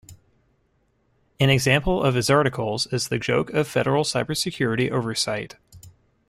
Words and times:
An 1.39 1.51
example 1.51 2.01
of 2.01 2.15
his 2.15 2.31
articles 2.31 2.87
is 2.87 3.09
"The 3.09 3.19
Joke 3.19 3.51
of 3.51 3.67
Federal 3.67 4.03
Cybersecurity 4.03 4.89
Oversight". 4.89 5.57